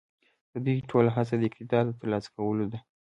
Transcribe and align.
د 0.51 0.53
دوی 0.65 0.77
ټوله 0.89 1.09
هڅه 1.17 1.35
د 1.37 1.43
اقتدار 1.49 1.83
د 1.87 1.91
تر 1.99 2.07
لاسه 2.13 2.29
کولو 2.35 2.65
ده. 2.71 2.79